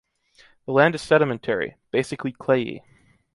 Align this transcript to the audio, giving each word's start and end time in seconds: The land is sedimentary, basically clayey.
The 0.65 0.71
land 0.71 0.95
is 0.95 1.03
sedimentary, 1.03 1.75
basically 1.91 2.31
clayey. 2.31 2.81